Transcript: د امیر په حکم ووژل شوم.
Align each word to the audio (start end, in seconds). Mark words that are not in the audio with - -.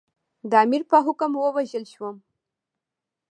د 0.49 0.51
امیر 0.63 0.81
په 0.91 0.97
حکم 1.05 1.31
ووژل 1.35 1.85
شوم. 1.93 2.15